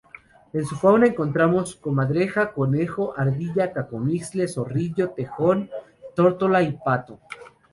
En 0.53 0.65
su 0.65 0.75
fauna 0.77 1.05
encontramos: 1.05 1.75
comadreja, 1.75 2.53
conejo, 2.53 3.13
ardilla, 3.15 3.71
cacomixtle, 3.71 4.47
zorrillo, 4.47 5.11
tejón, 5.11 5.69
tórtola 6.15 6.63
y 6.63 6.75
pato. 6.83 7.19